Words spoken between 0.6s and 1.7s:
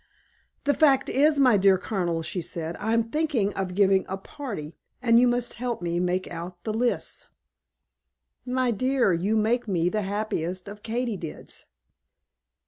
"The fact is, my